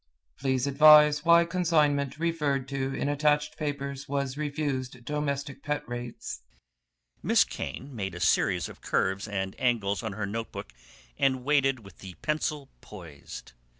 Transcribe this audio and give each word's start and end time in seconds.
Please 0.39 0.65
advise 0.65 1.23
why 1.23 1.45
consignment 1.45 2.17
referred 2.17 2.67
to 2.69 2.91
in 2.95 3.07
attached 3.07 3.55
papers 3.55 4.09
was 4.09 4.35
refused 4.35 5.05
domestic 5.05 5.61
pet 5.61 5.87
rates."' 5.87 6.41
Miss 7.21 7.43
Kane 7.43 7.95
made 7.95 8.15
a 8.15 8.19
series 8.19 8.67
of 8.67 8.81
curves 8.81 9.27
and 9.27 9.55
angles 9.59 10.01
on 10.01 10.13
her 10.13 10.25
note 10.25 10.51
book 10.51 10.73
and 11.19 11.43
waited 11.43 11.81
with 11.81 12.03
pencil 12.23 12.71
poised. 12.81 13.51